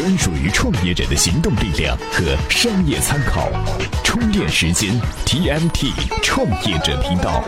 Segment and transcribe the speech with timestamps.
[0.00, 3.50] 专属于创业者的行动力量和商业参考。
[4.02, 5.92] 充电时间，TMT
[6.22, 7.44] 创业者频道。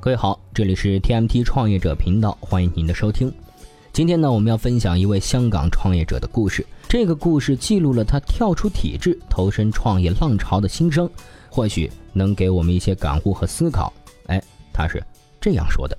[0.00, 3.30] 各位好，这里是 TMT 创业者频道，欢迎您的收听。
[3.92, 6.66] 今天呢，我们要分享一位香港创业者的故事。
[6.88, 11.06] 这个故事记录了他跳出体制、投身创业浪潮的心声，
[11.50, 13.92] 或许能给我们一些感悟和思考。
[14.28, 15.04] 哎，他是
[15.38, 15.94] 这样说的：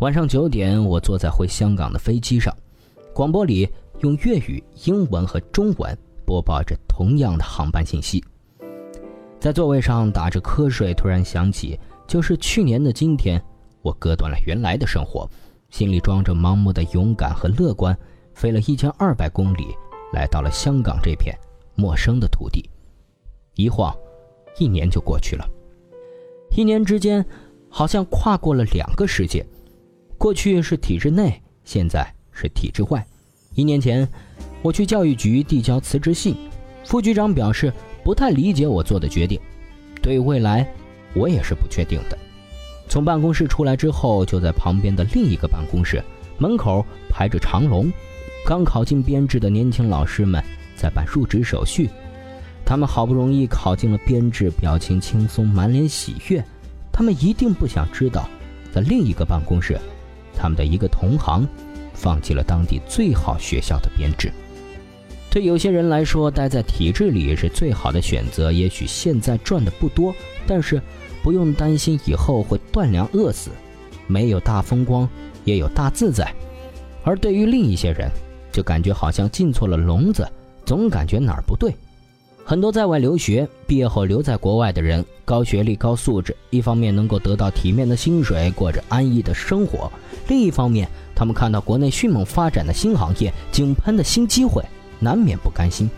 [0.00, 2.52] 晚上九点，我坐在回香港的飞机上，
[3.14, 3.68] 广播里
[4.00, 8.22] 用粤语、英文和中文播报着同样的航班信息。
[9.38, 13.42] 在座位上打着瞌睡，突然想起，就是去年的今天，
[13.82, 15.28] 我割断了原来的生活。
[15.70, 17.96] 心里装着盲目的勇敢和乐观，
[18.34, 19.68] 飞了一千二百公里，
[20.12, 21.32] 来到了香港这片
[21.76, 22.68] 陌生的土地。
[23.54, 23.94] 一晃，
[24.58, 25.48] 一年就过去了。
[26.56, 27.24] 一年之间，
[27.68, 29.46] 好像跨过了两个世界。
[30.18, 33.04] 过去是体制内，现在是体制外。
[33.54, 34.08] 一年前，
[34.62, 36.34] 我去教育局递交辞职信，
[36.84, 39.38] 副局长表示不太理解我做的决定。
[40.00, 40.66] 对未来，
[41.14, 42.16] 我也是不确定的。
[42.88, 46.02] 从办公室出来之后，就在旁边的另一个办公室
[46.38, 47.92] 门口排着长龙。
[48.46, 50.42] 刚考进编制的年轻老师们
[50.74, 51.90] 在办入职手续，
[52.64, 56.42] 他们好不容易考进了编制，表情轻松，满脸喜悦。
[56.90, 58.28] 他们一定不想知道，
[58.72, 59.78] 在另一个办公室，
[60.34, 61.46] 他们的一个同行
[62.00, 64.32] 放弃了当地最好学校的编制。
[65.30, 68.50] 对有些人来说，待在体制里是最好的选择。
[68.50, 70.14] 也许现在赚的不多，
[70.46, 70.80] 但是。
[71.22, 73.50] 不用担心以后会断粮饿死，
[74.06, 75.06] 没有大风光，
[75.44, 76.34] 也有大自在。
[77.04, 78.10] 而对于另一些人，
[78.50, 80.26] 就感觉好像进错了笼子，
[80.64, 81.74] 总感觉哪儿不对。
[82.50, 89.88] 很多在外留学、毕业后留在国外的人，高学历、高素质，一方面能够得到体面的薪水，过着安逸的生活；
[90.26, 94.64] 另一方面，他们看到国内迅猛发展的新行业、井喷的新机会，
[94.98, 95.88] 难免不甘心。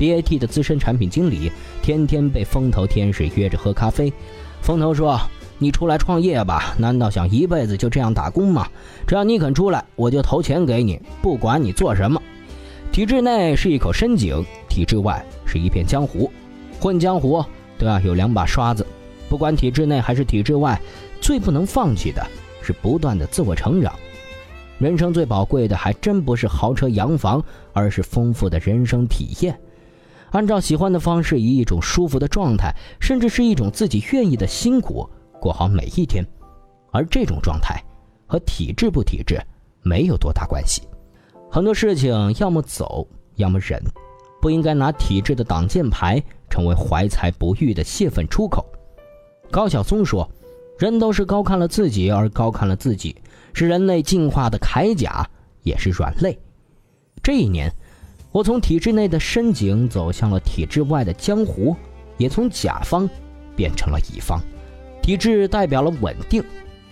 [0.00, 1.48] BAT 的资深产品经理
[1.80, 4.12] 天天被风投天使约着喝咖啡。
[4.60, 5.20] 风投说
[5.58, 8.66] ：“你出来创业吧，难道想一辈子就这样打工吗？
[9.06, 12.20] 只要你肯出来，我就投钱给你，不管你做什么。
[12.90, 14.44] 体制内是一口深井，
[14.78, 16.30] 体制外是一片江湖。
[16.78, 17.44] 混江湖
[17.76, 18.86] 都要有两把刷子。
[19.28, 20.80] 不管体制内还是体制外，
[21.20, 22.24] 最不能放弃的
[22.62, 23.92] 是不断的自我成长。
[24.78, 29.58] 人生最宝贵的，还真不是豪车洋房，而是丰富的人生体验。”
[30.30, 35.10] 按照喜欢的方式，以一种舒服的状态，甚至是一种自己愿意的辛苦，
[35.40, 36.24] 过好每一天。
[36.92, 37.82] 而这种状态
[38.28, 39.40] 和体制不体制
[39.82, 40.82] 没有多大关系。
[41.50, 43.82] 很多事情要么走，要么忍，
[44.40, 48.64] 不应该拿体制的挡箭牌成为怀才不遇的泄愤出口。
[49.50, 50.30] 高晓松说
[50.78, 53.16] ：“人都是高看了自己，而高看了自己
[53.52, 55.28] 是人类进化的铠甲，
[55.62, 56.38] 也是软肋。”
[57.22, 57.72] 这一年。
[58.30, 61.74] 我从体制内的深井走向了体制外的江湖，
[62.18, 63.08] 也从甲方
[63.56, 64.38] 变成了乙方。
[65.02, 66.44] 体制代表了稳定，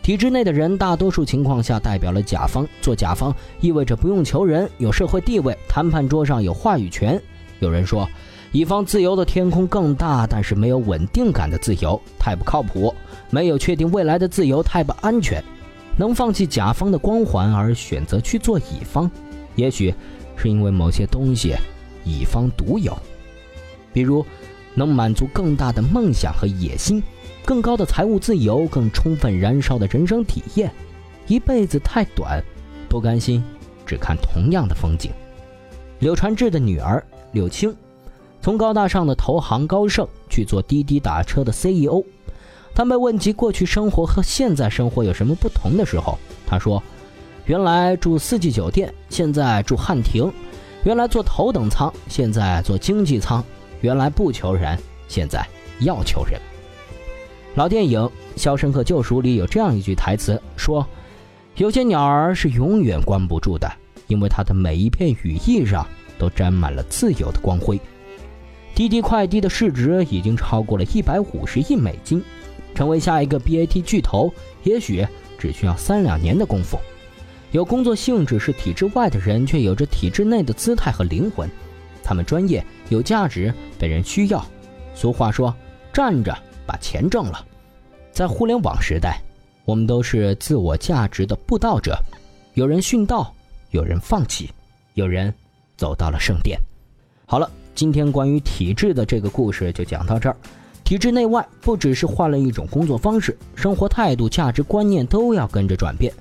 [0.00, 2.66] 体制内的人大多数情况下代表了甲方。
[2.80, 7.20] 做甲方意味着不用求人，有社会地位，谈判桌上有话语权。
[7.60, 8.08] 有人说，
[8.52, 12.94] 乙方自由的天空更大，但是没有稳定感的自由太不靠谱，
[13.30, 15.42] 没有确定未来的自由太不安全。
[15.96, 19.10] 能放弃甲方的光环而选择去做乙方，
[19.56, 19.94] 也许。
[20.36, 21.54] 是因为某些东西，
[22.04, 22.92] 乙方独有，
[23.92, 24.26] 比如
[24.74, 27.00] 能满足更大的梦想和野心，
[27.44, 30.72] 更高的财务自由，更充分燃烧的人生体验。
[31.28, 32.42] 一辈子太短，
[32.88, 33.42] 不甘心
[33.86, 35.12] 只看同样的风景。
[36.00, 37.02] 柳传志的女儿
[37.34, 37.76] 柳青，
[38.40, 42.02] 从高大上的投行高盛去做滴滴打车的 CEO。
[42.72, 46.82] 当被问及过去生活和现在生活有什么不同的时候，他说。
[47.46, 50.32] 原来住四季酒店，现在住汉庭；
[50.82, 53.42] 原来坐头等舱，现在坐经济舱；
[53.82, 54.78] 原来不求人，
[55.08, 55.46] 现在
[55.80, 56.40] 要求人。
[57.54, 58.00] 老电影
[58.34, 60.86] 《肖申克救赎》里有这样一句台词，说
[61.56, 63.70] ：“有些鸟儿是永远关不住的，
[64.06, 65.86] 因为它的每一片羽翼上
[66.18, 67.80] 都沾满了自由的光辉。”
[68.74, 72.22] 滴滴快递的市值已经超过了一百五十亿美金，
[72.74, 74.32] 成为下一个 BAT 巨头，
[74.64, 75.06] 也许
[75.38, 76.78] 只需要三两年的功夫。
[77.52, 81.48] 有工作性质是体制外的人，却有着体制内的姿态和灵魂。
[82.02, 84.44] 他们专业、有价值，被人需要。
[84.92, 85.54] 俗话说
[85.94, 87.46] ：“站着把钱挣了。”
[88.10, 89.20] 在互联网时代，
[89.64, 91.96] 我们都是自我价值的布道者。
[92.54, 93.32] 有人殉道，
[93.70, 94.50] 有人放弃，
[94.94, 95.32] 有人
[95.76, 96.58] 走到了圣殿。
[97.26, 100.36] 好了，今天关于体制的这个故事就讲到这儿。
[100.84, 106.12] 体制内外不只是换了一种工作方式，生活态度、价值观念都要跟着转变。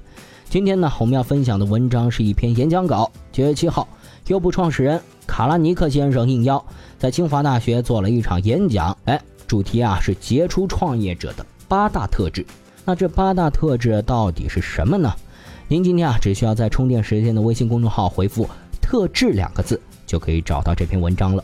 [0.49, 3.11] 今天呢，我们要分享的文章是一篇演讲稿。
[3.31, 3.87] 九月七号，
[4.27, 6.63] 优步创始人卡拉尼克先生应邀
[6.97, 8.95] 在清华大学做了一场演讲。
[9.05, 12.45] 哎，主题啊是杰出创业者的八大特质。
[12.85, 15.11] 那这八大特质到底是什么呢？
[15.67, 18.47] 您今天啊只需要在充电时间的微信公众号回复
[18.93, 21.43] “特质”两个字，就可以找到这篇文章了。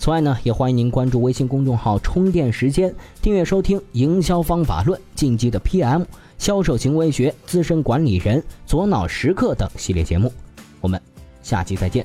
[0.00, 2.92] 此外呢，也欢迎您关注微信公众号“充电时间”，
[3.22, 6.00] 订阅收听《营销方法论》、《进击的 PM》、
[6.38, 10.32] 《销售行为学》、《资深管理人》、《左脑时刻》等系列节目。
[10.80, 11.00] 我们
[11.40, 12.04] 下期再见。